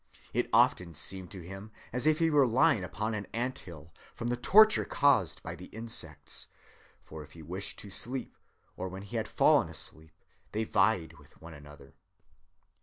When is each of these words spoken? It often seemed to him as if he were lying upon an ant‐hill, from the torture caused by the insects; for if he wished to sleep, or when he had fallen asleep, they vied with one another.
It 0.33 0.49
often 0.51 0.95
seemed 0.95 1.29
to 1.29 1.45
him 1.45 1.69
as 1.93 2.07
if 2.07 2.17
he 2.17 2.31
were 2.31 2.47
lying 2.47 2.83
upon 2.83 3.13
an 3.13 3.27
ant‐hill, 3.35 3.91
from 4.15 4.29
the 4.29 4.35
torture 4.35 4.83
caused 4.83 5.43
by 5.43 5.53
the 5.53 5.65
insects; 5.67 6.47
for 7.03 7.21
if 7.21 7.33
he 7.33 7.43
wished 7.43 7.77
to 7.77 7.91
sleep, 7.91 8.35
or 8.75 8.89
when 8.89 9.03
he 9.03 9.17
had 9.17 9.27
fallen 9.27 9.69
asleep, 9.69 10.17
they 10.53 10.63
vied 10.63 11.19
with 11.19 11.39
one 11.39 11.53
another. 11.53 11.93